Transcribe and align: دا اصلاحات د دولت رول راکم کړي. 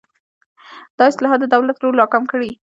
دا 0.97 1.03
اصلاحات 1.11 1.39
د 1.41 1.45
دولت 1.53 1.77
رول 1.79 1.95
راکم 2.01 2.23
کړي. 2.31 2.51